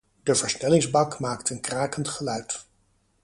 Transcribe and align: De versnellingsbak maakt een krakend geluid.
De 0.23 0.35
versnellingsbak 0.35 1.19
maakt 1.19 1.49
een 1.49 1.61
krakend 1.61 2.07
geluid. 2.07 2.65